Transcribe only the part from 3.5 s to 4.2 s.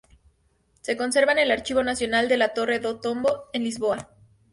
en Lisboa.